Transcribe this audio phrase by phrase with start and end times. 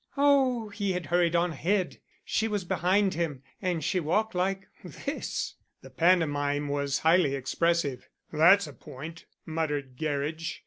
[0.17, 1.99] "Oh, he had hurried on ahead.
[2.25, 8.09] She was behind him, and she walked like this." The pantomime was highly expressive.
[8.33, 10.59] "That's a point," muttered Gerridge.